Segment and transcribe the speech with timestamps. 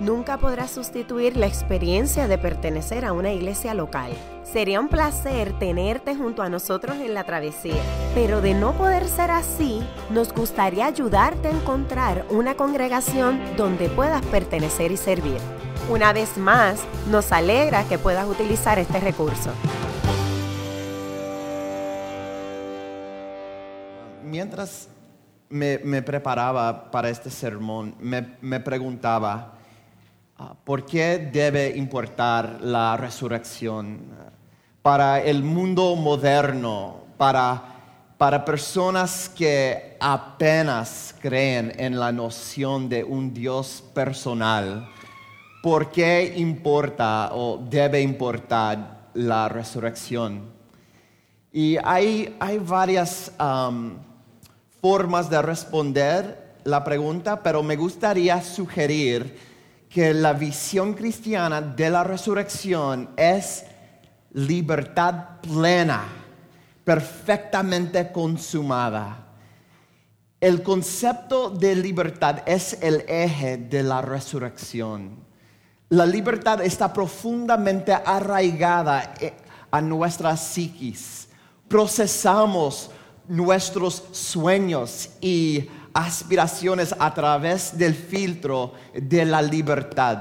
[0.00, 4.12] nunca podrá sustituir la experiencia de pertenecer a una iglesia local.
[4.44, 7.80] Sería un placer tenerte junto a nosotros en la travesía,
[8.14, 14.24] pero de no poder ser así, nos gustaría ayudarte a encontrar una congregación donde puedas
[14.26, 15.38] pertenecer y servir.
[15.88, 19.50] Una vez más, nos alegra que puedas utilizar este recurso.
[24.24, 24.88] Mientras
[25.48, 29.56] me, preparaba para este sermón, me preguntaba,
[30.64, 34.00] ¿Por qué debe importar la resurrección?
[34.82, 37.62] Para el mundo moderno, para,
[38.18, 44.86] para personas que apenas creen en la noción de un Dios personal,
[45.62, 50.42] ¿por qué importa o debe importar la resurrección?
[51.50, 53.32] Y hay, hay varias
[54.82, 59.55] formas de responder la pregunta, pero me gustaría sugerir
[59.96, 63.64] que la visión cristiana de la resurrección es
[64.34, 66.04] libertad plena,
[66.84, 69.24] perfectamente consumada.
[70.38, 75.16] El concepto de libertad es el eje de la resurrección.
[75.88, 79.32] La libertad está profundamente arraigada eh,
[79.70, 81.26] a nuestra psiquis.
[81.68, 82.90] Procesamos
[83.26, 90.18] nuestros sueños y aspiraciones a través del filtro de la libertad.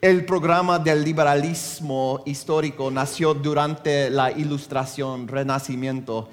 [0.00, 6.28] El programa del liberalismo histórico nació durante la Ilustración, Renacimiento,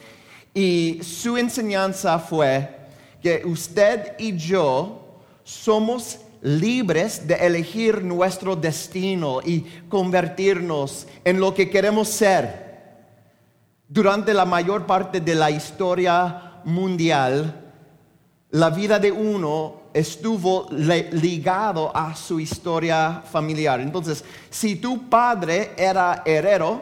[0.52, 2.76] y su enseñanza fue
[3.22, 11.70] que usted y yo somos libres de elegir nuestro destino y convertirnos en lo que
[11.70, 12.66] queremos ser.
[13.88, 17.67] Durante la mayor parte de la historia mundial,
[18.52, 23.82] la vida de uno estuvo ligado a su historia familiar.
[23.82, 26.82] Entonces, si tu padre era herero,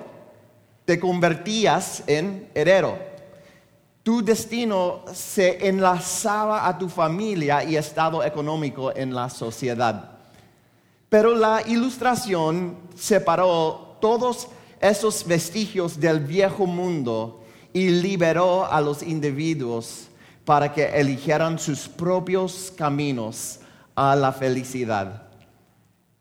[0.86, 2.98] te convertías en herero.
[4.04, 10.12] Tu destino se enlazaba a tu familia y estado económico en la sociedad.
[11.10, 14.50] Pero la ilustración separó todos
[14.80, 17.42] esos vestigios del viejo mundo
[17.74, 20.10] y liberó a los individuos
[20.46, 23.60] para que eligieran sus propios caminos
[23.96, 25.24] a la felicidad.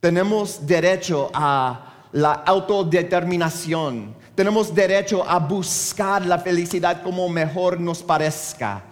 [0.00, 4.14] Tenemos derecho a la autodeterminación.
[4.34, 8.82] Tenemos derecho a buscar la felicidad como mejor nos parezca.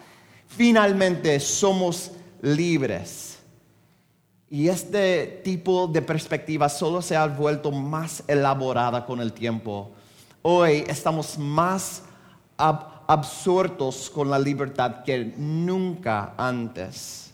[0.47, 2.13] Finalmente somos
[2.43, 3.39] libres.
[4.51, 9.93] Y este tipo de perspectiva solo se ha vuelto más elaborada con el tiempo.
[10.43, 12.03] Hoy estamos más
[13.13, 17.31] absortos con la libertad que nunca antes.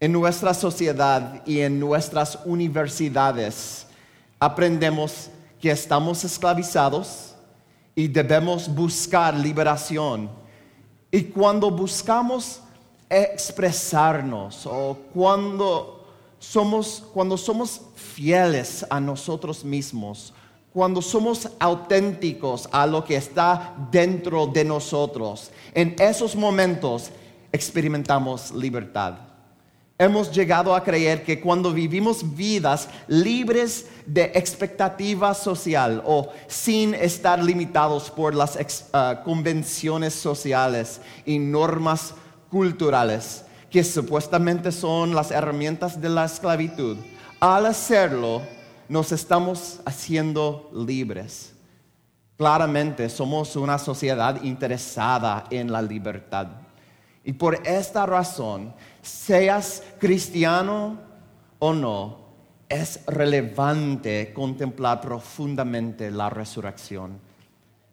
[0.00, 3.86] En nuestra sociedad y en nuestras universidades
[4.40, 5.28] aprendemos
[5.60, 7.34] que estamos esclavizados
[7.94, 10.30] y debemos buscar liberación.
[11.10, 12.62] Y cuando buscamos
[13.10, 16.06] expresarnos o cuando
[16.38, 20.32] somos, cuando somos fieles a nosotros mismos,
[20.72, 27.10] cuando somos auténticos a lo que está dentro de nosotros, en esos momentos
[27.52, 29.14] experimentamos libertad.
[29.98, 37.40] Hemos llegado a creer que cuando vivimos vidas libres de expectativa social o sin estar
[37.40, 38.58] limitados por las
[38.92, 42.14] ah, convenciones sociales y normas
[42.50, 46.96] culturales, que supuestamente son las herramientas de la esclavitud,
[47.38, 48.42] al hacerlo,
[48.92, 51.54] nos estamos haciendo libres.
[52.36, 56.48] Claramente somos una sociedad interesada en la libertad.
[57.24, 60.98] Y por esta razón, seas cristiano
[61.58, 62.18] o no,
[62.68, 67.31] es relevante contemplar profundamente la resurrección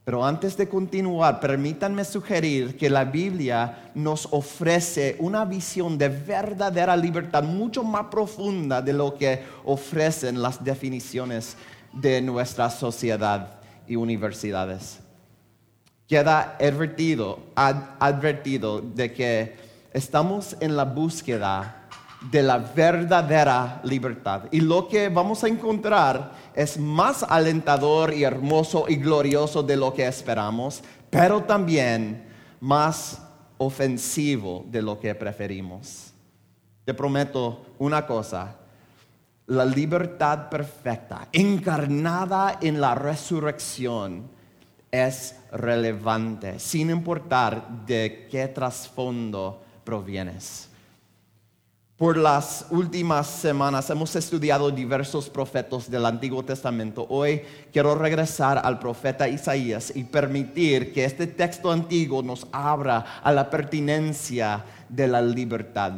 [0.10, 6.98] pero antes de continuar, permítanme sugerir que la Biblia nos ofrece una visión de verdadera
[6.98, 11.56] libertad mucho más profunda de lo que ofrecen las definiciones
[11.94, 15.00] de nuestra sociedad y universidades.
[16.08, 19.58] Queda advertido, advertido de que
[19.94, 21.79] estamos en la búsqueda
[22.22, 24.44] de la verdadera libertad.
[24.52, 29.94] Y lo que vamos a encontrar es más alentador y hermoso y glorioso de lo
[29.94, 32.28] que esperamos, pero también
[32.60, 33.22] más
[33.58, 36.14] ofensivo de lo que preferimos.
[36.86, 38.56] te prometo una cosa,
[39.46, 44.28] la libertad perfecta, encarnada en la resurrección,
[44.92, 50.69] es relevante, sin importar de qué trasfondo provienes.
[52.00, 57.06] Por las últimas semanas hemos estudiado diversos profetas del Antiguo Testamento.
[57.10, 57.42] Hoy
[57.74, 63.50] quiero regresar al profeta Isaías y permitir que este texto antiguo nos abra a la
[63.50, 65.92] pertinencia de la libertad.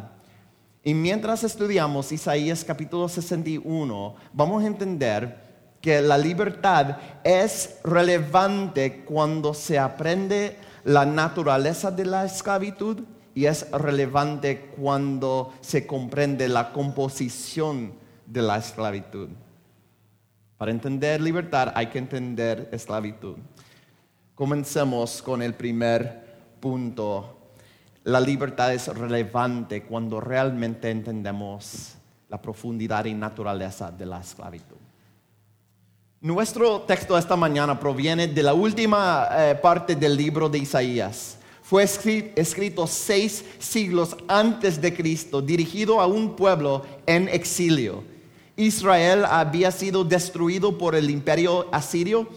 [0.84, 5.38] Y mientras estudiamos Isaías capítulo 61, vamos a entender
[5.82, 13.70] que la libertad es relevante cuando se aprende la naturaleza de la esclavitud y es
[13.72, 17.94] relevante cuando se comprende la composición
[18.26, 19.30] de la esclavitud.
[20.58, 23.36] Para entender libertad hay que entender esclavitud.
[24.36, 26.22] Comencemos con el primer
[26.60, 27.38] punto.
[28.04, 31.96] La libertad es relevante cuando realmente entendemos
[32.30, 34.78] la profundidad y naturaleza de la esclavitud.
[36.22, 41.40] Nuestro texto esta mañana proviene de la última eh, parte del libro de Isaías
[41.72, 41.84] fue
[42.36, 48.04] escrito seis siglos antes de Cristo, dirigido a un pueblo en exilio.
[48.58, 52.28] Israel había sido destruido por el imperio asirio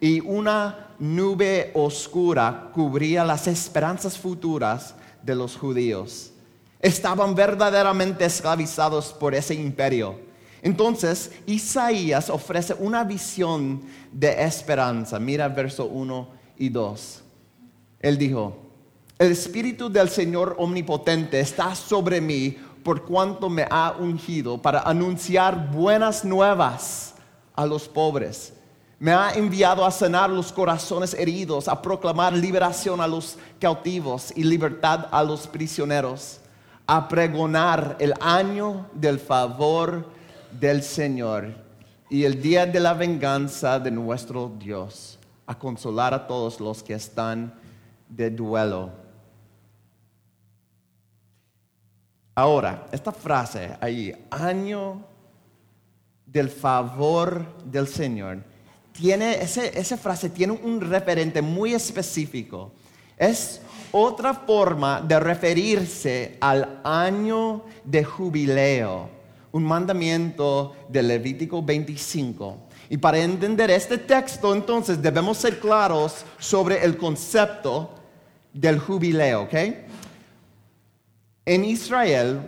[0.00, 4.94] y una nube oscura cubría las esperanzas futuras
[5.24, 6.30] de los judíos.
[6.78, 10.20] Estaban verdaderamente esclavizados por ese imperio.
[10.62, 13.82] Entonces Isaías ofrece una visión
[14.12, 15.18] de esperanza.
[15.18, 17.22] Mira verso 1 y 2.
[17.98, 18.63] Él dijo,
[19.24, 25.70] el Espíritu del Señor Omnipotente está sobre mí por cuanto me ha ungido para anunciar
[25.70, 27.14] buenas nuevas
[27.54, 28.52] a los pobres.
[28.98, 34.44] Me ha enviado a sanar los corazones heridos, a proclamar liberación a los cautivos y
[34.44, 36.40] libertad a los prisioneros,
[36.86, 40.06] a pregonar el año del favor
[40.52, 41.54] del Señor
[42.10, 46.92] y el día de la venganza de nuestro Dios, a consolar a todos los que
[46.92, 47.54] están
[48.08, 49.03] de duelo
[52.36, 55.04] Ahora, esta frase ahí, año
[56.26, 58.42] del favor del Señor,
[58.92, 62.72] tiene, esa frase tiene un referente muy específico.
[63.16, 63.60] Es
[63.92, 69.08] otra forma de referirse al año de jubileo,
[69.52, 72.56] un mandamiento de Levítico 25.
[72.90, 77.90] Y para entender este texto, entonces debemos ser claros sobre el concepto
[78.52, 79.54] del jubileo, ¿ok?
[81.46, 82.40] En Israel,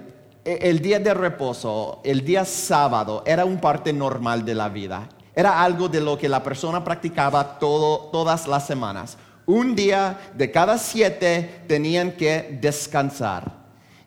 [0.42, 5.06] e, el día de reposo, el día sábado, era un parte normal de la vida.
[5.34, 9.18] Era algo de lo que la persona practicaba todas las semanas.
[9.44, 13.52] Un día de cada siete tenían que descansar.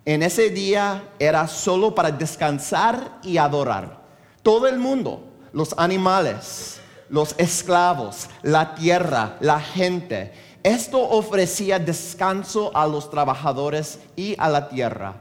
[0.06, 4.00] En ese día era solo para descansar y adorar.
[4.41, 10.33] Todo el mundo, los animales, los esclavos, la tierra, la gente,
[10.64, 15.16] esto ofrecía descanso a los trabajadores y a la tierra.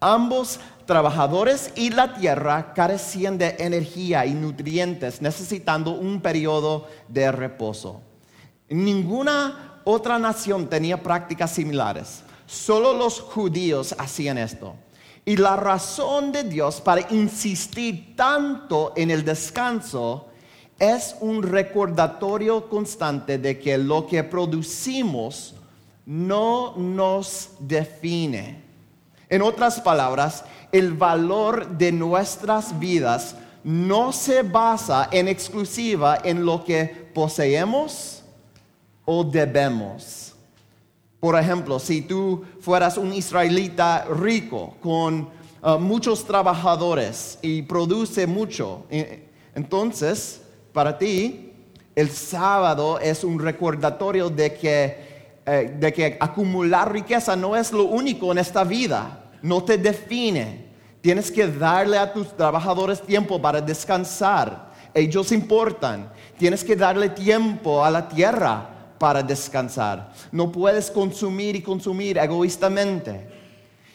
[0.00, 8.00] Ambos trabajadores y la tierra carecían de energía y nutrientes, necesitando un periodo de reposo.
[8.68, 12.22] Ninguna otra nación tenía prácticas similares.
[12.46, 14.76] Solo los judíos hacían esto.
[15.24, 20.28] Y la razón de Dios para insistir tanto en el descanso
[20.78, 25.54] es un recordatorio constante de que lo que producimos
[26.06, 28.62] no nos define.
[29.28, 36.64] En otras palabras, el valor de nuestras vidas no se basa en exclusiva en lo
[36.64, 38.22] que poseemos
[39.04, 40.34] o debemos.
[41.20, 45.28] Por ejemplo, si tú fueras un israelita rico con
[45.62, 50.42] uh, muchos trabajadores y produce mucho, eh, entonces
[50.78, 51.50] para ti,
[51.96, 54.96] el sábado es un recordatorio de que,
[55.44, 60.66] eh, de que acumular riqueza no es lo único en esta vida, no te define.
[61.00, 64.72] Tienes que darle a tus trabajadores tiempo para descansar.
[64.94, 66.12] Ellos importan.
[66.38, 68.68] Tienes que darle tiempo a la tierra
[69.00, 70.12] para descansar.
[70.30, 73.26] No puedes consumir y consumir egoístamente.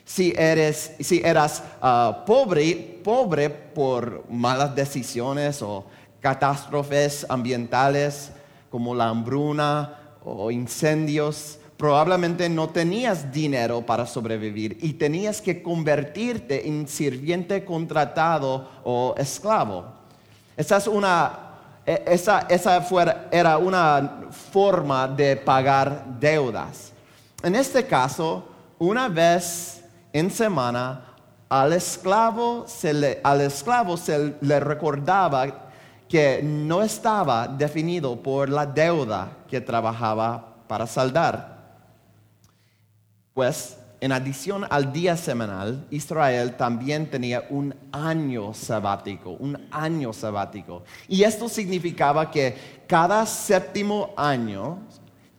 [0.03, 5.85] Si eres, si eras ah, pobre, pobre por malas decisiones o
[6.23, 8.31] catástrofes ambientales
[8.71, 16.65] como la hambruna o incendios, probablemente no tenías dinero para sobrevivir y tenías que convertirte
[16.65, 19.83] en sirviente contratado o esclavo.
[20.55, 21.39] Esa, es una,
[21.85, 22.47] e, esa,
[23.29, 26.93] era una forma de pagar deudas.
[27.43, 28.47] En este caso,
[28.79, 31.13] una vez en semana,
[31.53, 35.62] Al esclavo se le, al esclavo se le recordaba
[36.13, 41.79] que no estaba definido por la deuda que trabajaba para saldar.
[43.33, 50.83] Pues en adición al día semanal, Israel también tenía un año sabático, un año sabático.
[51.07, 54.77] Y esto significaba que cada séptimo año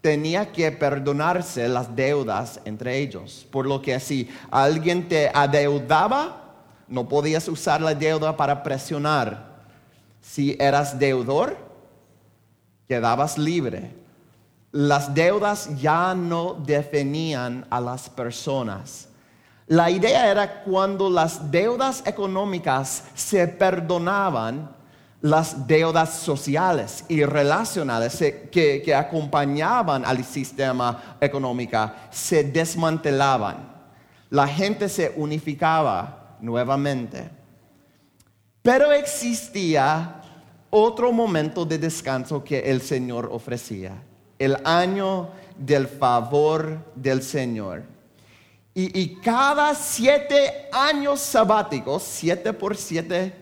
[0.00, 3.46] tenía que perdonarse las deudas entre ellos.
[3.48, 6.56] Por lo que si alguien te adeudaba,
[6.88, 9.53] no podías usar la deuda para presionar.
[10.24, 11.56] Si eras deudor,
[12.88, 14.04] quedabas libre
[14.74, 19.06] las deudas ya no definían a las personas.
[19.68, 24.68] La idea era cuando las deudas económicas se perdonaban,
[25.20, 28.16] las deudas sociales y relacionales
[28.50, 33.72] que, que acompañaban al sistema económico se desmantelaban.
[34.30, 37.30] La gente se unificaba nuevamente.
[38.64, 40.22] Pero existía
[40.70, 44.02] otro momento de descanso que el Señor ofrecía
[44.38, 45.28] el año
[45.58, 47.82] del favor del Señor.
[48.72, 53.34] Y, cada siete años sabáticos, siete por siete,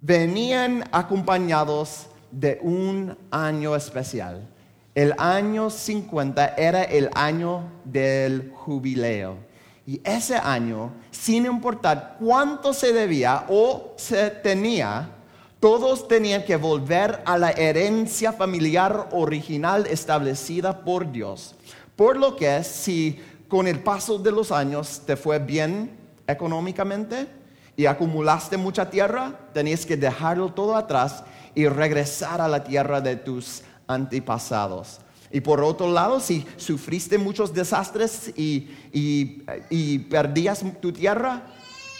[0.00, 4.48] venían acompañados de un año especial.
[4.94, 9.49] El año 50 era el año del jubileo.
[9.90, 15.10] Y ese año, sin importar cuánto se debía o se tenía,
[15.58, 21.56] todos tenían que volver a la herencia familiar original establecida por Dios.
[21.96, 27.26] Por lo que si con el paso de los años te fue bien económicamente
[27.76, 33.16] y acumulaste mucha tierra, tenías que dejarlo todo atrás y regresar a la tierra de
[33.16, 35.00] tus antepasados.
[35.30, 38.68] Y por otro lado, si sufriste muchos desastres y,
[40.10, 41.42] perdías tu tierra,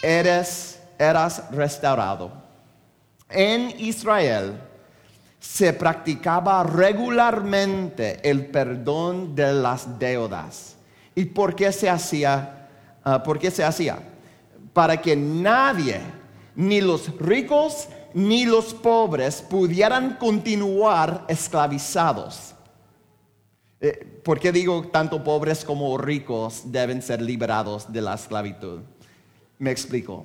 [0.01, 2.41] eres, eras restaurado
[3.31, 4.59] en Israel
[5.39, 10.75] se practicaba regularmente el perdón de las deudas.
[11.15, 12.67] ¿Y por qué se hacía?
[13.03, 13.97] Ah, ¿Por qué se hacía?
[14.73, 15.99] Para que nadie,
[16.55, 22.53] ni los ricos ni los pobres, pudieran continuar esclavizados.
[23.83, 28.81] Eh, ¿Por qué digo tanto pobres como ricos deben ser liberados de la esclavitud?
[29.57, 30.23] Me explico.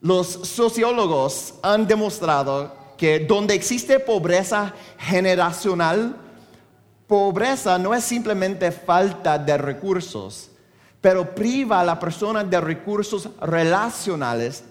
[0.00, 6.16] Los sociólogos han demostrado que donde existe pobreza generacional,
[7.08, 10.50] pobreza no es simplemente falta de recursos,
[11.00, 14.62] pero priva a la persona de recursos relacionales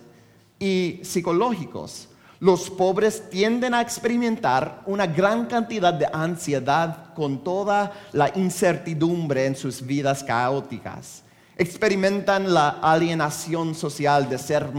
[0.59, 2.07] y psicológicos.
[2.43, 9.55] Los pobres tienden a experimentar una gran cantidad de ansiedad con toda la incertidumbre en
[9.55, 11.23] sus vidas caóticas.
[11.55, 14.73] Experimentan la alienación social de ser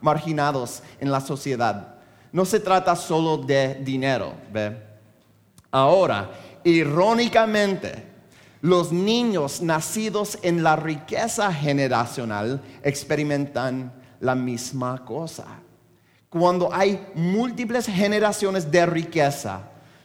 [0.00, 1.96] marginados en la sociedad.
[2.32, 4.74] No se trata solo de dinero, ¿ve?
[5.70, 6.30] Ahora,
[6.64, 8.06] irónicamente,
[8.62, 15.58] los niños nacidos en la riqueza generacional experimentan la misma cosa.
[16.32, 19.64] Cuando hay múltiples generaciones de riqueza,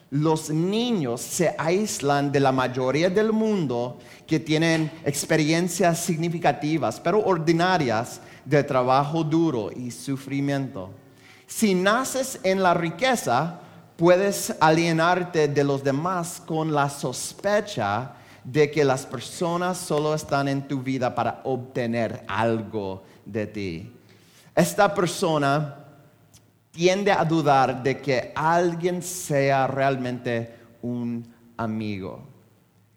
[0.10, 8.20] los niños se aíslan de la mayoría del mundo que tienen experiencias significativas, pero ordinarias,
[8.44, 10.90] de trabajo duro y sufrimiento.
[11.46, 13.62] Si naces en la riqueza,
[13.96, 20.68] puedes alienarte de los demás con la sospecha de que las personas solo están en
[20.68, 23.94] tu vida para obtener algo de ti.
[24.54, 25.87] Esta persona
[26.78, 30.54] tiende a dudar de que alguien sea realmente
[30.84, 32.22] un amigo.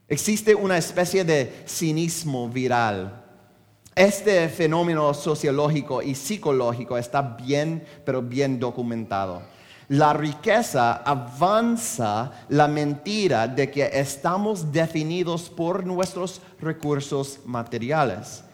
[0.07, 3.21] Existe una especie de cinismo viral
[4.01, 9.43] este fenómeno sociológico y psicológico está bien, pero bien documentado.
[9.89, 18.45] La riqueza avanza la mentira de que estamos definidos por nuestros recursos materiales.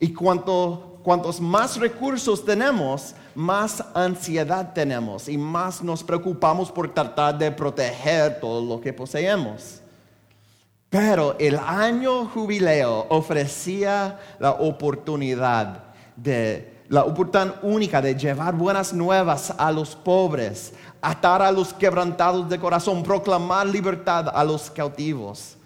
[0.00, 7.50] Y cuantos más recursos tenemos, más ansiedad tenemos y más nos preocupamos por tratar de
[7.50, 9.80] proteger todo lo que poseemos.
[10.88, 15.84] Pero el año jubileo ofrecía la oportunidad
[16.16, 22.48] de la oportunidad única de llevar buenas nuevas a los pobres, atar a los quebrantados
[22.48, 25.56] de corazón, proclamar libertad a los cautivos.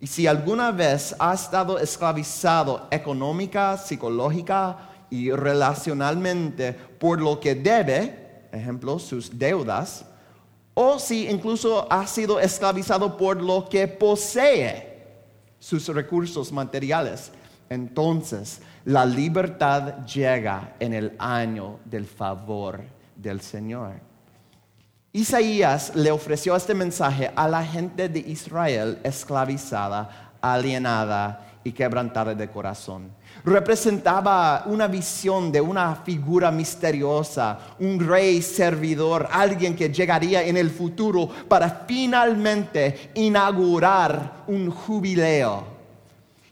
[0.00, 8.48] Y si alguna vez ha estado esclavizado económica, psicológica y relacionalmente por lo que debe,
[8.50, 10.04] ejemplo, sus deudas,
[10.74, 14.92] o si incluso ha sido esclavizado por lo que posee,
[15.60, 17.30] sus recursos materiales.
[17.70, 22.82] Entonces, la libertad llega en el año del favor
[23.14, 23.92] del Señor.
[25.12, 32.50] Isaías le ofreció este mensaje a la gente de Israel esclavizada, alienada y quebrantada de
[32.50, 33.12] corazón.
[33.44, 40.70] Representaba una visión de una figura misteriosa, un rey servidor, alguien que llegaría en el
[40.70, 45.62] futuro para finalmente inaugurar un jubileo.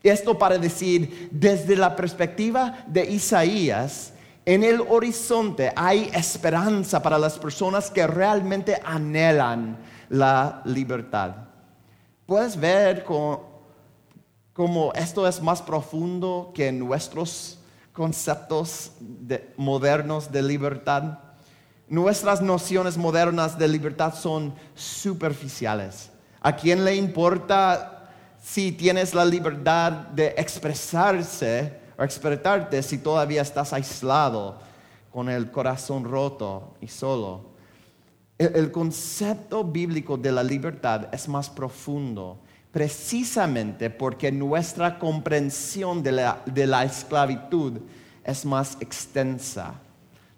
[0.03, 4.13] Esto para decir, desde la perspectiva de Isaías,
[4.45, 11.37] en el horizonte hay esperanza para las personas que realmente anhelan la libertad.
[12.27, 13.05] Puedes ver
[14.53, 17.59] cómo esto es más profundo que nuestros
[17.93, 18.93] conceptos
[19.57, 21.19] modernos de libertad.
[21.89, 26.11] Nuestras nociones modernas de libertad son superficiales.
[26.41, 27.93] ¿A quién le importa
[28.43, 34.59] si tienes la libertad de expresarse o expresarte si todavía estás aislado
[35.13, 37.53] con el corazón roto y solo.
[38.39, 42.41] El, concepto bíblico de la libertad es más profundo,
[42.73, 47.81] precisamente porque nuestra comprensión de la, esclavitud
[48.25, 49.75] es más extensa.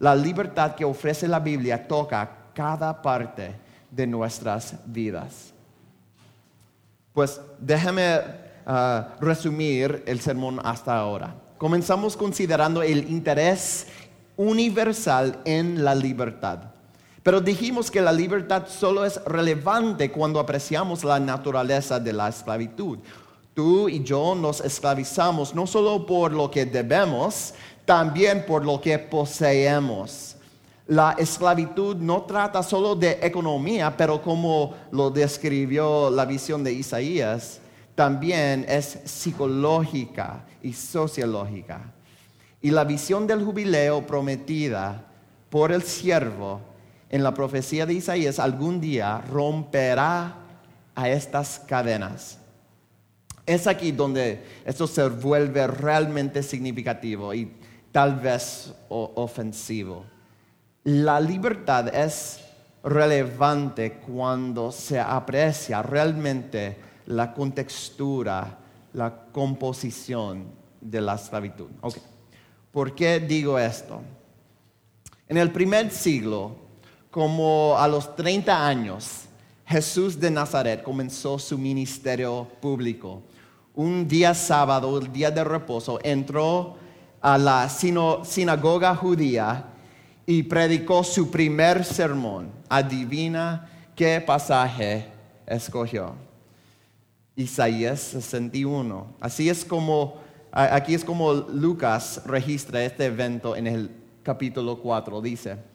[0.01, 3.55] La libertad que ofrece la Biblia toca cada parte
[3.91, 5.53] de nuestras vidas.
[7.13, 8.21] Pues déjame
[8.67, 11.35] ah, resumir el sermón hasta ahora.
[11.57, 13.87] Comenzamos considerando el interés
[14.37, 16.74] universal en la libertad.
[17.25, 22.99] Pero dijimos que la libertad solo es relevante cuando apreciamos la naturaleza de la esclavitud.
[23.53, 27.55] Tú y yo nos esclavizamos no solo por lo que debemos,
[27.85, 30.35] también por lo que poseemos
[30.87, 37.61] la esclavitud no trata solo de economía, pero como lo describió la visión de Isaías,
[37.95, 41.81] también es psicológica y sociológica.
[42.61, 45.05] Y la visión del jubileo prometida
[45.49, 46.61] por el siervo
[47.11, 50.37] en la profecía de Isaías algún día romperá
[50.95, 52.39] a estas cadenas.
[53.47, 57.53] Es aquí donde esto se vuelve realmente significativo y
[57.93, 60.05] tal vez ofensivo.
[60.85, 62.41] La libertad es
[62.83, 66.77] relevante cuando se aprecia realmente
[67.07, 68.59] la contextura,
[68.93, 70.47] la composición
[70.81, 71.69] de la esclavitud.
[72.71, 74.03] ¿Por qué digo esto?
[75.29, 76.64] En el primer siglo,
[77.15, 79.27] como a los 30 años,
[79.65, 83.23] Jesús de Nazaret comenzó su ministerio público.
[83.73, 86.75] Un día sábado, el día de reposo, entró
[87.21, 89.65] a la sinagoga judía
[90.27, 92.51] y predicó su primer sermón.
[92.69, 95.07] Adivina qué pasaje
[95.47, 96.17] escogió.
[97.37, 99.07] Isaías 61.
[99.21, 100.17] Así es como,
[100.51, 103.91] aquí es como Lucas registra este evento en el
[104.25, 105.21] capítulo 4.
[105.21, 105.74] Dice,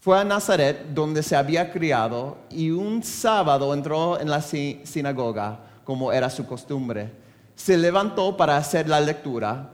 [0.00, 6.10] fue a Nazaret donde se había criado y un sábado entró en la sinagoga como
[6.10, 7.12] era su costumbre.
[7.54, 9.72] Se levantó para hacer la lectura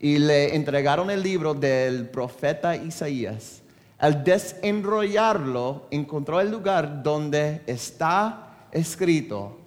[0.00, 3.62] y le entregaron el libro del profeta Isaías.
[3.98, 9.58] Al desenrollarlo, encontró el lugar donde está escrito,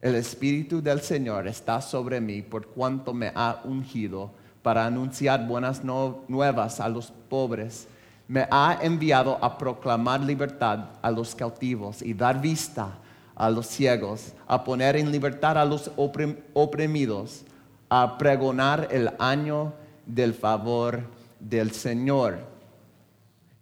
[0.00, 4.30] el Espíritu del Señor está sobre mí por cuanto me ha ungido
[4.62, 7.88] para anunciar buenas nuevas a los pobres.
[8.28, 12.98] Me ha enviado a proclamar libertad a los cautivos y dar vista
[13.34, 17.44] a los ciegos, a poner en libertad a los oprimidos,
[17.88, 19.72] a pregonar el año
[20.04, 21.04] del favor
[21.40, 22.40] del Señor.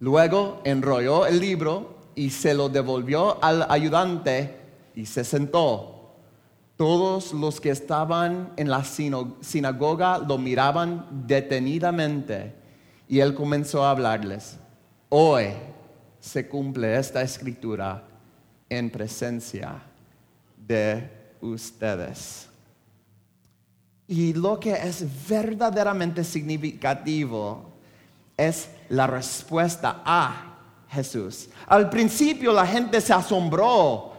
[0.00, 4.56] Luego enrolló el libro y se lo devolvió al ayudante
[4.96, 6.14] y se sentó.
[6.76, 12.65] Todos los que estaban en la sinagoga lo miraban detenidamente
[13.08, 14.56] y él comenzó a hablarles.
[15.08, 15.48] Hoy
[16.20, 18.02] se cumple esta escritura
[18.68, 19.80] en presencia
[20.56, 21.08] de
[21.40, 22.48] ustedes.
[24.08, 27.72] Y lo que es verdaderamente significativo
[28.36, 30.56] es la respuesta a
[30.88, 31.48] Jesús.
[31.66, 34.15] Al principio la gente se asombró,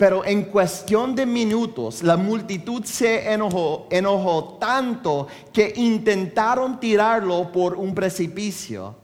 [0.00, 7.74] pero en cuestión de minutos la multitud se enojó, enojó tanto que intentaron tirarlo por
[7.74, 8.96] un precipicio.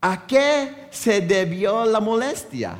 [0.00, 2.78] ¿A qué se debió la molestia?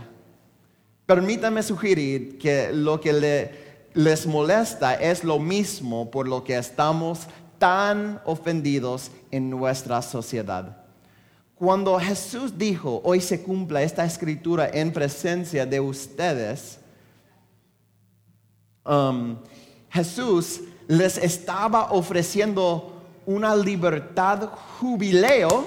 [1.04, 3.50] Permítame sugerir que lo que
[3.92, 7.26] les molesta es lo mismo por lo que estamos
[7.58, 10.78] tan ofendidos en nuestra sociedad.
[11.54, 16.78] Cuando Jesús dijo, hoy se cumpla esta escritura en presencia de ustedes,
[18.84, 19.36] um,
[19.90, 22.92] Jesús les estaba ofreciendo
[23.26, 24.48] una libertad
[24.80, 25.64] jubileo,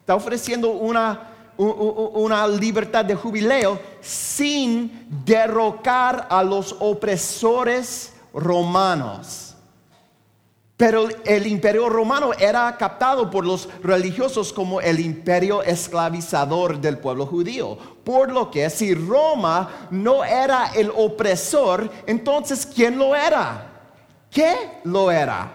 [0.00, 9.49] está ofreciendo una, una libertad de jubileo sin derrocar a los opresores romanos.
[10.80, 17.26] Pero el imperio romano era captado por los religiosos como el imperio esclavizador del pueblo
[17.26, 17.76] judío.
[18.02, 23.90] Por lo que si Roma no era el opresor, entonces ¿quién lo era?
[24.30, 25.52] ¿Qué lo era?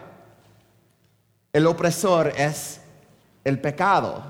[1.52, 2.82] El opresor es
[3.44, 4.22] el pecado.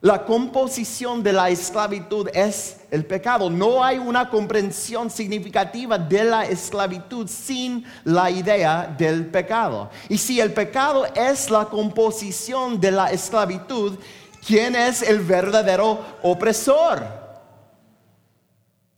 [0.00, 3.48] La composición de la esclavitud es el pecado.
[3.48, 9.90] No hay una comprensión significativa de la esclavitud sin la idea del pecado.
[10.08, 13.98] Y si el pecado es la composición de la esclavitud,
[14.46, 17.20] ¿quién es el verdadero opresor?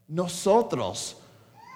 [0.08, 1.16] Nosotros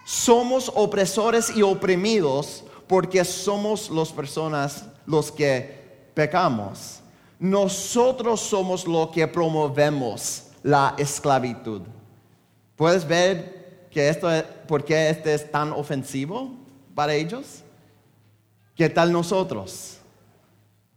[0.05, 7.01] somos opresores y oprimidos porque somos las personas los que pecamos.
[7.39, 11.83] Nosotros somos lo que promovemos la esclavitud.
[12.77, 14.29] ¿Puedes ver que esto,
[14.69, 16.51] por qué este es tan ofensivo
[16.95, 17.63] para ellos?
[18.75, 19.99] ¿Qué tal nosotros?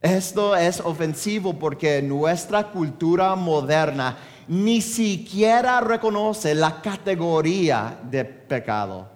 [0.02, 9.08] Esto es ofensivo porque nuestra cultura moderna ni siquiera reconoce la categoría de pecado.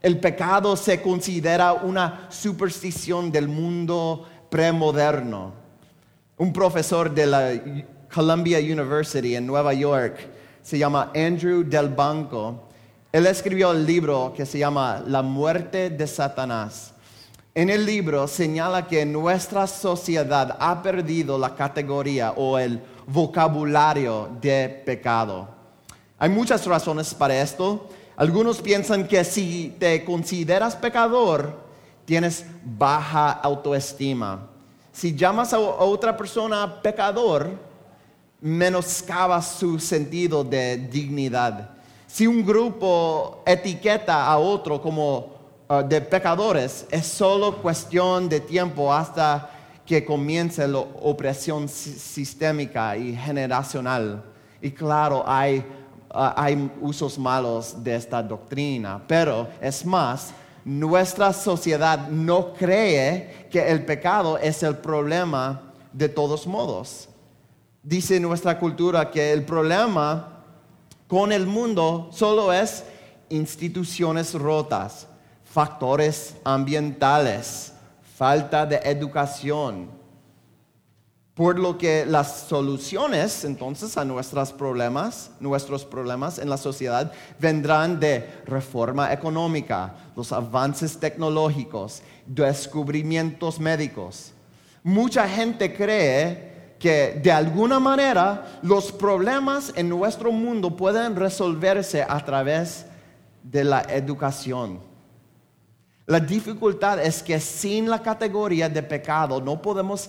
[0.00, 5.68] El pecado se considera una superstición del mundo premoderno
[6.38, 7.52] un profesor de la
[8.12, 10.16] Columbia University en Nueva York,
[10.62, 12.68] se llama Andrew Del Banco.
[13.12, 16.92] Él escribió el libro que se llama La muerte de Satanás.
[17.54, 24.82] En el libro señala que nuestra sociedad ha perdido la categoría o el vocabulario de
[24.84, 25.48] pecado.
[26.18, 27.88] Hay muchas razones para esto.
[28.16, 31.52] Algunos piensan que si te consideras pecador,
[32.04, 34.48] tienes baja autoestima
[34.98, 37.50] si llamas a otra persona pecador,
[38.40, 41.70] menoscabas su sentido de dignidad.
[42.06, 45.30] Si un grupo etiqueta a otro como
[45.68, 49.50] uh, de pecadores, es solo cuestión de tiempo hasta
[49.84, 54.22] que comience la opresión sistémica y generacional.
[54.62, 60.32] Y claro, hay, uh, hay usos malos de esta doctrina, pero es más,
[60.64, 67.08] nuestra sociedad no cree que el pecado es el problema de todos modos.
[67.88, 70.44] Dice nuestra cultura que el problema
[71.06, 72.84] con el mundo solo es
[73.30, 75.06] instituciones rotas,
[75.42, 77.72] factores ambientales,
[78.14, 79.88] falta de educación,
[81.32, 87.98] por lo que las soluciones entonces a nuestros problemas, nuestros problemas en la sociedad vendrán
[87.98, 94.32] de reforma económica, los avances tecnológicos, descubrimientos médicos.
[94.82, 102.24] Mucha gente cree que de alguna manera los problemas en nuestro mundo pueden resolverse a
[102.24, 102.86] través
[103.42, 104.80] de la educación.
[106.06, 110.08] La dificultad es que sin la categoría de pecado no podemos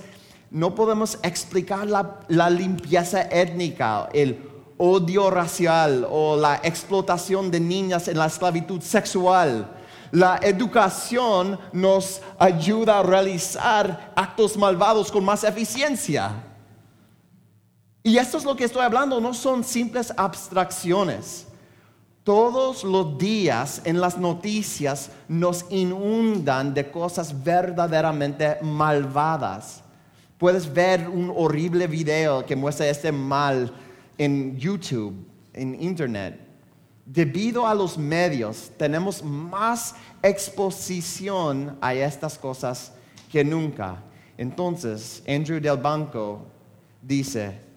[0.52, 8.18] no podemos explicar la, limpieza étnica, el odio racial o la explotación de niñas en
[8.18, 9.70] la esclavitud sexual.
[10.12, 16.49] La educación nos ayuda a realizar actos malvados con más eficiencia.
[18.04, 21.46] Y esto es lo que estoy hablando, no son simples abstracciones.
[22.24, 29.82] Todos los días en las noticias nos inundan de cosas verdaderamente malvadas.
[30.38, 33.74] Puedes ver un horrible video que muestra este mal
[34.18, 35.14] en YouTube,
[35.54, 36.40] en Internet.
[37.06, 42.94] Debido a los medios, tenemos más exposición a estas cosas
[43.32, 44.04] que nunca.
[44.38, 46.46] Entonces, Andrew Del Banco
[47.02, 47.69] dice,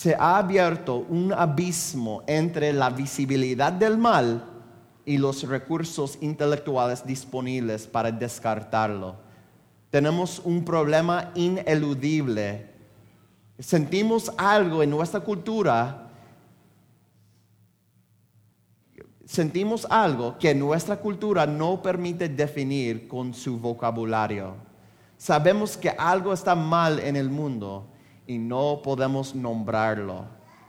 [0.00, 4.44] se ha abierto un abismo entre la visibilidad del mal
[5.04, 9.30] y los recursos intelectuales disponibles para descartarlo
[9.90, 12.70] tenemos un problema ineludible.
[13.58, 16.08] Sentimos algo en nuestra cultura,
[19.26, 24.54] sentimos algo que nuestra cultura no permite definir con su vocabulario.
[25.18, 27.86] Sabemos que algo está mal en el mundo
[28.30, 30.24] y no podemos nombrarlo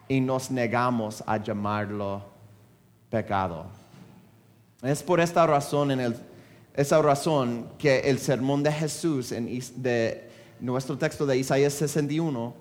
[0.08, 2.24] y nos negamos a llamarlo
[3.08, 3.68] pecado.
[4.82, 6.16] Es por esta razón en el
[6.74, 9.46] esa razón que el sermón de Jesús en
[9.76, 10.28] de
[10.60, 12.52] nuestro texto de Isaías 61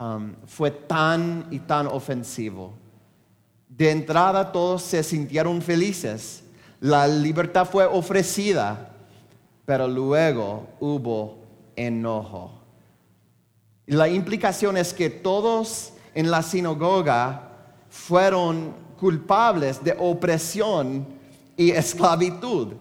[0.00, 2.72] um, fue tan y tan ofensivo.
[3.68, 6.42] De entrada todos se sintieron felices.
[6.80, 8.94] La libertad fue ofrecida.
[9.66, 11.36] pero luego hubo
[11.76, 12.65] enojo.
[13.86, 17.50] La implicación es que todos en la sinagoga
[17.88, 21.06] fueron culpables de opresión
[21.56, 22.74] y esclavitud.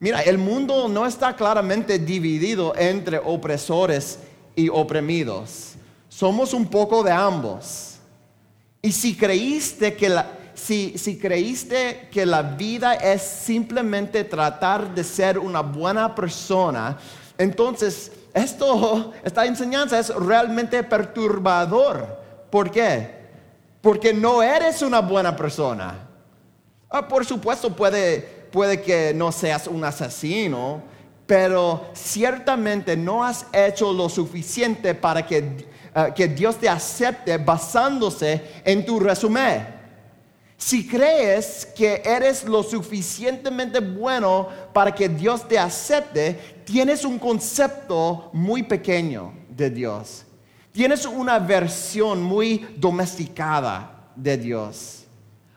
[0.00, 4.18] Mira, el mundo no está claramente dividido entre opresores
[4.56, 5.74] y oprimidos.
[6.08, 7.96] Somos un poco de ambos.
[8.82, 15.04] Y si creíste que la, si, si, creíste que la vida es simplemente tratar de
[15.04, 16.98] ser una buena persona,
[17.38, 22.20] entonces esta enseñanza es realmente perturbador.
[22.50, 23.24] ¿Por qué?
[23.80, 26.08] Porque no eres una buena persona.
[26.90, 30.82] Ah, por supuesto puede, puede que no seas un asesino,
[31.26, 38.42] pero ciertamente no has hecho lo suficiente para que, ah, que Dios te acepte basándose
[38.64, 39.83] en tu resumen.
[40.56, 48.30] Si crees que eres lo suficientemente bueno para que Dios te acepte, tienes un concepto
[48.32, 50.24] muy pequeño de Dios.
[50.72, 55.04] Tienes una versión muy domesticada de Dios.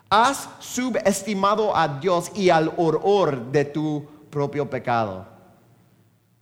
[0.09, 5.25] Has subestimado a Dios y al horror de tu propio pecado.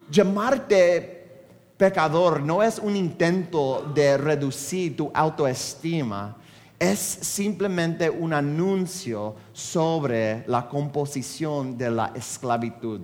[0.09, 1.45] Llamarte
[1.77, 6.37] pecador no es un intento de reducir tu autoestima
[6.79, 13.01] es simplemente un anuncio sobre la composición de la esclavitud.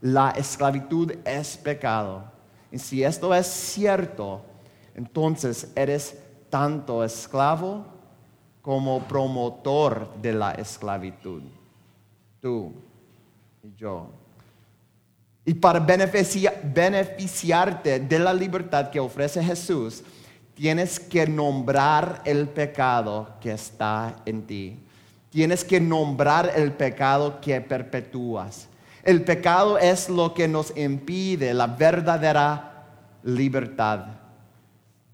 [0.00, 2.24] La esclavitud es pecado.
[2.70, 4.42] Y si esto es cierto,
[4.94, 6.18] entonces eres
[6.50, 7.86] tanto esclavo
[8.60, 11.42] como promotor de la esclavitud.
[12.40, 12.72] Tú
[13.62, 14.10] y yo.
[15.44, 20.02] Y para beneficiarte de la libertad que ofrece Jesús,
[20.56, 24.80] tienes que nombrar el pecado que está en ti.
[25.28, 28.66] Tienes que nombrar el pecado que perpetúas.
[29.04, 32.86] El pecado es lo que nos impide la verdadera
[33.22, 34.06] libertad.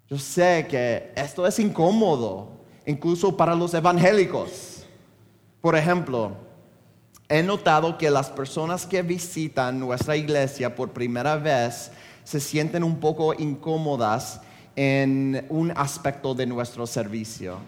[0.08, 4.86] Yo sé que esto es incómodo, incluso para los evangélicos.
[5.60, 6.36] Por ejemplo,
[7.28, 11.90] he notado que las personas que visitan nuestra iglesia por primera vez
[12.22, 14.40] se sienten un poco incómodas
[14.76, 17.58] en un aspecto de nuestro servicio.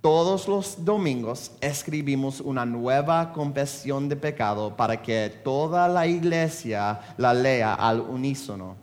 [0.00, 7.34] Todos los domingos escribimos una nueva confesión de pecado para que toda la iglesia la
[7.34, 8.76] lea al unísono.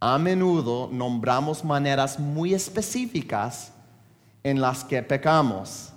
[0.00, 3.72] A menudo nombramos maneras muy específicas
[4.42, 5.92] en las que pecamos.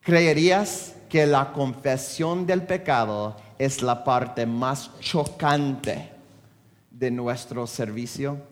[0.00, 6.10] ¿Creerías que la confesión del pecado es la parte más chocante
[6.90, 8.49] de nuestro servicio?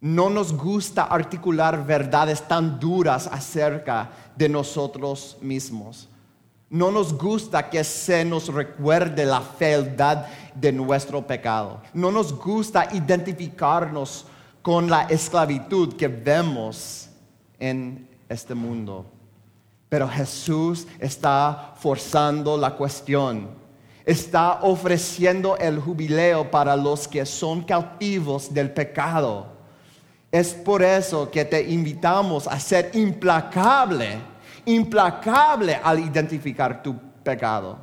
[0.00, 6.08] No nos gusta articular verdades tan duras acerca de nosotros mismos.
[6.70, 11.80] No nos gusta que se nos recuerde la fealdad de nuestro pecado.
[11.94, 14.26] No nos gusta identificarnos
[14.62, 17.08] con la esclavitud que vemos
[17.58, 19.04] en este mundo.
[19.88, 23.48] Pero Jesús está forzando la cuestión.
[24.04, 29.57] Está ofreciendo el jubileo para los que son cautivos del pecado
[30.30, 34.18] es por eso que te invitamos a ser implacable,
[34.66, 37.78] implacable al identificar tu pecado.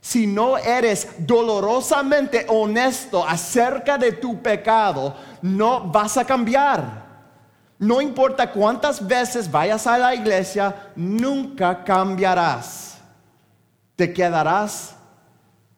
[0.00, 7.06] Si no eres dolorosamente honesto acerca de tu pecado, no vas a cambiar.
[7.78, 12.98] No importa cuántas veces vayas a la iglesia, nunca cambiarás.
[13.94, 14.94] Te quedarás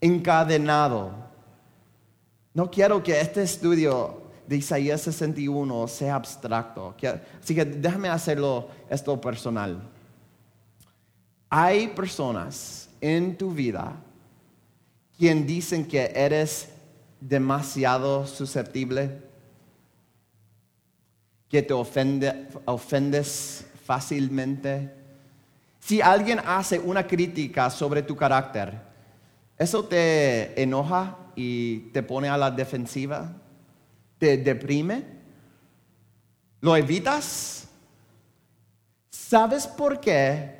[0.00, 1.10] encadenado.
[2.54, 4.17] No quiero que este estudio
[4.48, 6.96] de Isaías 61 sea abstracto.
[7.40, 9.82] Así que déjame hacerlo esto personal.
[11.50, 13.92] Hay personas en tu vida
[15.18, 16.70] quien dicen que eres
[17.20, 19.18] demasiado susceptible,
[21.50, 24.94] que te ofendes fácilmente.
[25.78, 28.80] Si alguien hace una crítica sobre tu carácter,
[29.58, 33.30] ¿eso te enoja y te pone a la defensiva?
[34.18, 35.04] Te deprime?
[36.60, 37.68] ¿Lo evitas?
[39.10, 40.56] ¿Sabes por qué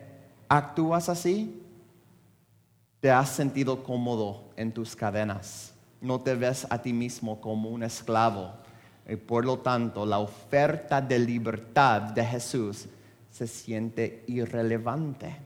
[0.49, 1.63] actúas así?
[3.01, 5.73] Te has sentido cómodo en tus cadenas.
[6.01, 8.53] No te ves a ti mismo como un esclavo.
[9.09, 12.87] Y por lo tanto, la oferta de libertad de Jesús
[13.31, 15.37] se siente irrelevante.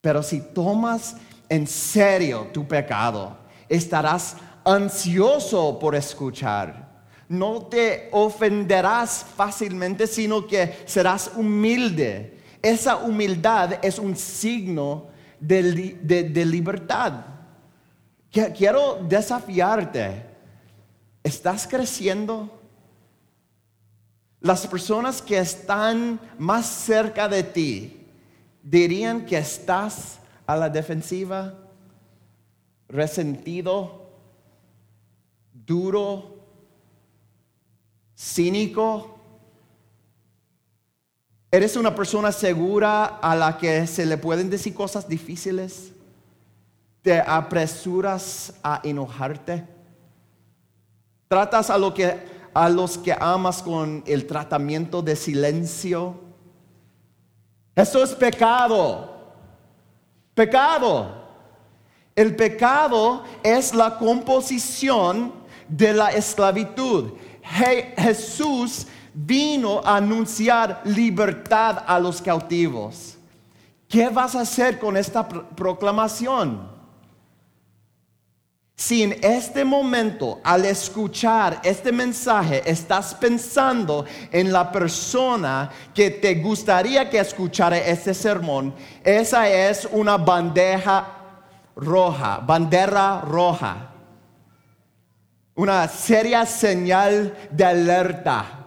[0.00, 1.16] Pero si tomas
[1.48, 3.36] en serio tu pecado,
[3.68, 6.88] estarás ansioso por escuchar.
[7.28, 12.38] No te ofenderás fácilmente, sino que serás humilde.
[12.62, 17.24] Esa humildad es un signo de, libertad.
[18.30, 20.26] Quiero desafiarte.
[21.22, 22.60] ¿Estás creciendo?
[24.40, 28.06] Las personas que están más cerca de ti
[28.62, 31.54] dirían que estás a la defensiva,
[32.88, 33.99] resentido,
[35.70, 36.34] duro,
[38.18, 39.16] cínico.
[41.48, 45.92] ¿Eres una persona segura a la que se le pueden decir cosas difíciles?
[47.02, 49.64] ¿Te apresuras a enojarte?
[51.28, 52.18] ¿Tratas a, lo que,
[52.52, 56.20] a los que amas con el tratamiento de silencio?
[57.76, 59.34] Eso es pecado.
[60.34, 61.20] Pecado.
[62.16, 65.39] El pecado es la composición
[65.70, 67.12] de la esclavitud.
[67.96, 73.16] Jesús vino a anunciar libertad a los cautivos.
[73.88, 76.70] ¿Qué vas a hacer con esta proclamación?
[78.76, 86.36] Si en este momento, al escuchar este mensaje, estás pensando en la persona que te
[86.36, 91.06] gustaría que escuchara este sermón, esa es una bandeja
[91.76, 93.89] roja, bandera roja.
[95.60, 98.66] Una seria señal de alerta.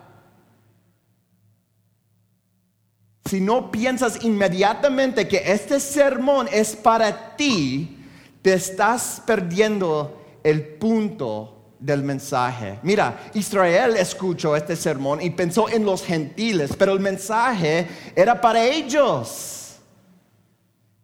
[3.26, 7.98] Si no piensas inmediatamente que este sermón es para ti,
[8.44, 12.78] te estás perdiendo el punto del mensaje.
[12.84, 18.64] Mira, Israel escuchó este sermón y pensó en los gentiles, pero el mensaje era para
[18.64, 19.78] ellos.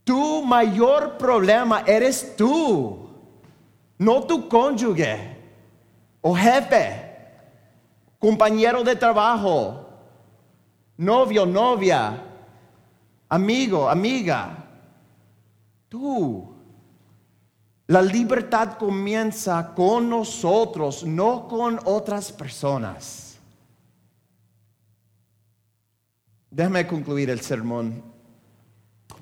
[0.03, 3.09] Tu mayor problema eres tú,
[3.97, 5.38] no tu cónyuge
[6.21, 7.17] o jefe,
[8.19, 9.87] compañero de trabajo,
[10.97, 12.23] novio, novia,
[13.29, 14.65] amigo, amiga.
[15.87, 16.55] Tú
[17.89, 23.39] la libertad comienza con nosotros, no con otras personas.
[26.51, 28.03] Déjame concluir el sermón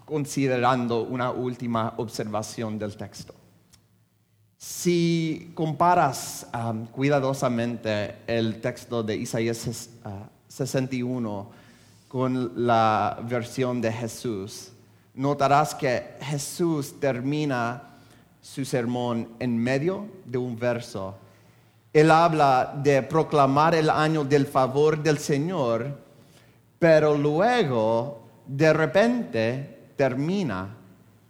[0.04, 3.37] considerando una última observación del texto.
[4.58, 9.90] Si comparas um, cuidadosamente el texto de Isaías
[10.48, 11.46] 61 uh,
[12.08, 14.72] con la versión de Jesús,
[15.14, 17.84] notarás que Jesús termina
[18.42, 21.16] su sermón en medio de un verso.
[21.94, 26.00] Él habla de proclamar el año del favor del Señor,
[26.80, 30.76] pero luego, de repente, termina.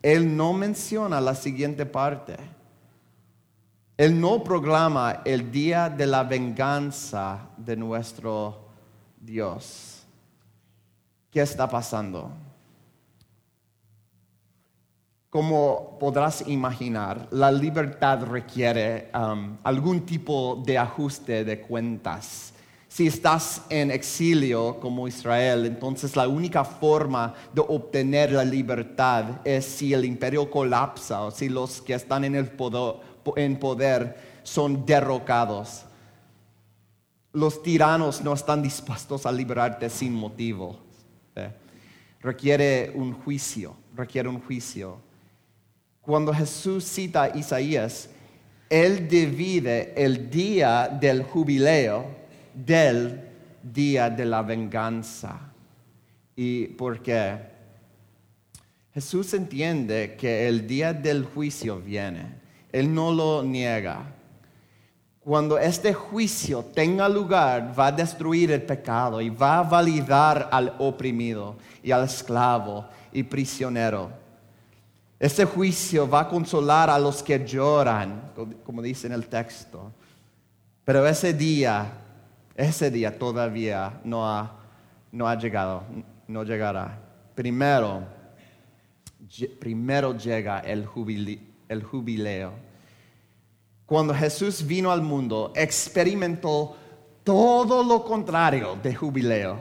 [0.01, 2.57] Él no menciona la siguiente parte.
[3.97, 8.60] Él no proclama el día de la venganza de nuestro
[9.19, 10.03] Dios.
[11.31, 12.31] ¿Qué está pasando?
[15.31, 22.53] Como podrás imaginar, la libertad requiere um, algún tipo de ajuste de cuentas.
[22.88, 29.65] Si estás en exilio como Israel, entonces la única forma de obtener la libertad es
[29.65, 32.95] si el imperio colapsa o si los que están en, el poder,
[33.35, 35.83] en poder son derrocados.
[37.33, 40.79] Los tiranos no están dispuestos a liberarte sin motivo.
[41.35, 41.51] ¿eh?
[42.21, 45.07] Requiere un juicio, requiere un juicio
[46.07, 48.09] cuando Jesús cita a Isaías,
[48.69, 52.05] Él divide el día del jubileo
[52.53, 53.23] del
[53.61, 55.51] día de la venganza.
[56.33, 57.37] ¿Y por qué?
[58.93, 62.37] Jesús entiende que el día del juicio viene.
[62.77, 64.05] Él no lo niega.
[65.19, 70.75] Cuando este juicio tenga lugar, va a destruir el pecado y va a validar al
[70.77, 74.11] oprimido y al esclavo y prisionero.
[75.19, 78.31] Este juicio va a consolar a los que lloran,
[78.63, 79.91] como dice en el texto.
[80.85, 81.91] Pero ese día,
[82.55, 84.55] ese día todavía no ha,
[85.11, 85.83] no ha llegado,
[86.27, 86.99] no llegará.
[87.33, 88.03] Primero,
[89.59, 90.87] primero llega el,
[91.67, 92.66] el jubileo.
[93.88, 96.75] Cuando Jesús vino al mundo, experimentó
[97.23, 99.57] todo lo contrario de jubileo.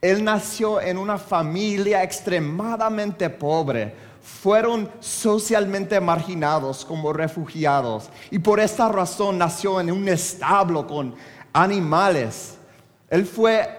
[0.00, 8.88] Él nació en una familia extremadamente pobre fueron socialmente marginados como refugiados y por esta
[8.88, 11.14] razón nació en un establo con
[11.52, 12.56] animales.
[13.08, 13.76] Él fue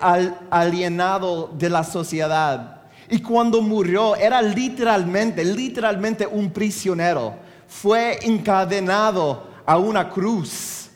[0.52, 7.34] alienado de la sociedad y cuando murió era literalmente, literalmente un prisionero.
[7.68, 10.90] Fue encadenado a una cruz.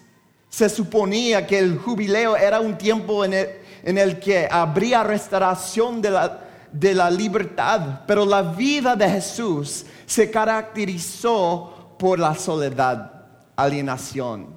[0.49, 3.49] Se suponía que el jubileo era un tiempo en el,
[3.83, 6.41] en el que habría restauración de la,
[6.71, 13.11] de la libertad, pero la vida de Jesús se caracterizó por la soledad,
[13.55, 14.47] alienación,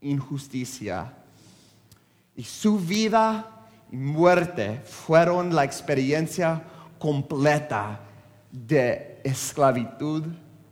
[0.00, 1.12] injusticia.
[2.36, 6.62] Y su vida y muerte fueron la experiencia
[6.98, 8.00] completa
[8.50, 10.24] de esclavitud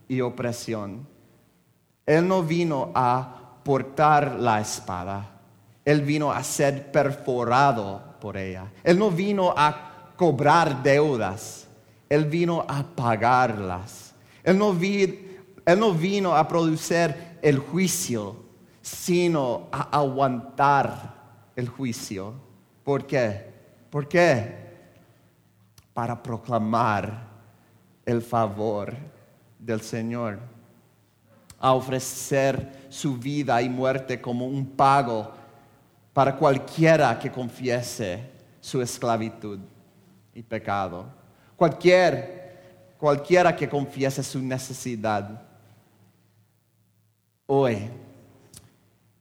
[0.07, 1.10] y opresión.
[2.05, 5.29] Él no vino a portar la espada,
[5.85, 8.71] Él vino a ser perforado por ella.
[8.83, 11.67] Él no vino a cobrar deudas,
[12.09, 14.11] Él vino a pagarlas.
[14.43, 14.73] Él no,
[15.93, 18.35] vino a producir el juicio,
[18.81, 21.15] sino a aguantar
[21.55, 22.33] el juicio.
[22.83, 23.51] ¿Por qué?
[23.89, 24.71] ¿Por qué?
[25.93, 27.27] Para proclamar
[28.05, 28.95] el favor
[29.59, 30.39] del Señor,
[31.61, 35.31] a ofrecer su vida y muerte como un pago
[36.11, 39.59] para cualquiera que confiese su esclavitud
[40.33, 41.05] y pecado.
[41.55, 45.41] Cualquier, cualquiera que confiese su necesidad.
[47.45, 47.89] Hoy,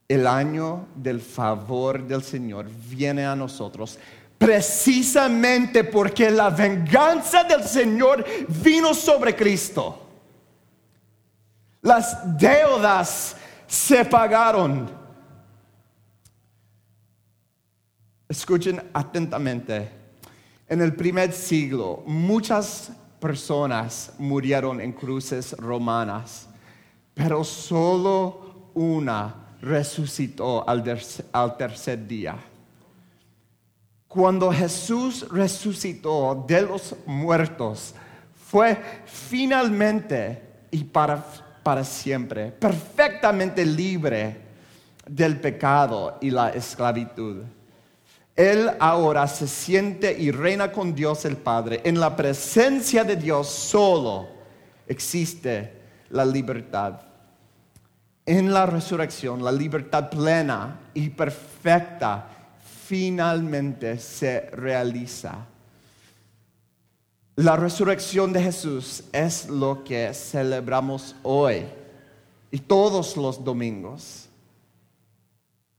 [0.09, 3.99] el año del favor del Señor viene a nosotros
[4.41, 10.10] precisamente porque la venganza del Señor vino sobre Cristo.
[11.83, 14.91] Las deudas se pagaron.
[18.29, 19.91] Escuchen atentamente.
[20.69, 26.49] En el primer siglo, muchas personas murieron en cruces romanas,
[27.15, 30.83] pero solo una resucitó al,
[31.57, 32.37] tercer día.
[34.09, 37.95] Cuando Jesús resucitó de los muertos,
[38.35, 41.25] fue finalmente y para,
[41.63, 44.37] para siempre perfectamente libre
[45.07, 47.43] del pecado y la esclavitud.
[48.37, 51.83] Él ahora se siente y reina con Dios el Padre.
[51.85, 54.29] En la presencia de Dios solo
[54.87, 55.73] existe
[56.11, 57.01] la libertad.
[58.25, 62.29] En la resurrección, la libertad plena y perfecta
[62.87, 65.47] finalmente se realiza.
[67.41, 71.65] La resurrección de Jesús es lo que celebramos hoy
[72.51, 74.29] y todos los domingos.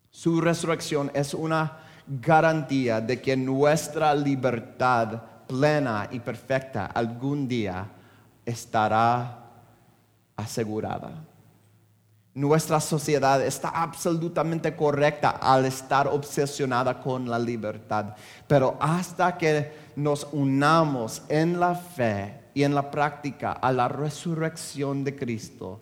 [0.09, 7.85] Su resurrección es una garantía de que nuestra libertad plena y perfecta algún día
[8.43, 9.51] estará
[10.35, 11.11] asegurada.
[12.33, 18.15] Nuestra sociedad está absolutamente correcta al estar obsesionada con la libertad,
[18.47, 25.03] pero hasta que nos unamos en la fe y en la práctica a la resurrección
[25.03, 25.81] de Cristo,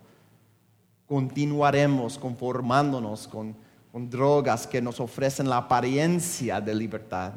[1.07, 3.55] continuaremos conformándonos con
[3.91, 7.33] con drogas que nos ofrecen la apariencia de libertad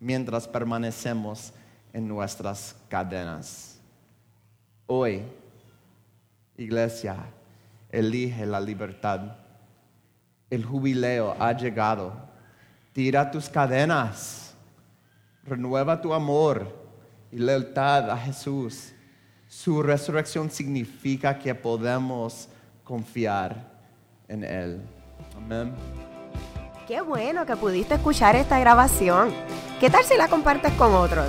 [0.00, 1.52] mientras permanecemos
[1.92, 3.78] en nuestras cadenas.
[4.86, 5.22] Hoy,
[6.56, 7.16] iglesia,
[7.92, 9.36] elige la libertad.
[10.48, 12.12] El jubileo ha llegado.
[12.92, 14.54] Tira tus cadenas.
[15.44, 16.80] Renueva tu amor
[17.30, 18.92] y lealtad a Jesús.
[19.48, 22.48] Su resurrección significa que podemos
[22.84, 23.70] confiar
[24.28, 24.80] en Él.
[25.36, 25.72] Amén.
[26.86, 29.32] Qué bueno que pudiste escuchar esta grabación.
[29.78, 31.28] ¿Qué tal si la compartes con otros?